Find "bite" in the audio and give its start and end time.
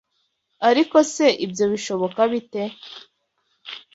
2.31-2.63